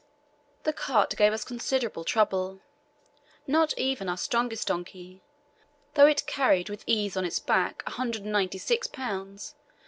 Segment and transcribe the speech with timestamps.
[0.63, 2.59] The cart gave us considerable trouble;
[3.45, 5.21] not even our strongest donkey,
[5.93, 9.53] though it carried with ease on its back 196 lbs.